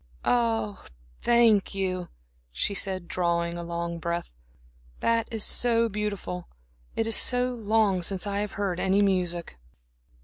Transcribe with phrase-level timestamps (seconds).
[0.25, 0.83] "Ah,
[1.21, 2.07] thank you,"
[2.51, 4.31] she said, drawing a long breath.
[4.99, 6.47] "That is so beautiful.
[6.95, 9.59] It is so long since I have heard any music."